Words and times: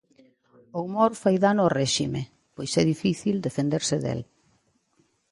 O 0.77 0.79
humor 0.85 1.11
fai 1.21 1.35
dano 1.43 1.61
ó 1.67 1.69
réxime, 1.79 2.21
pois 2.55 2.71
é 2.81 2.83
difícil 2.93 3.35
defenderse 3.47 3.95
del. 4.05 4.21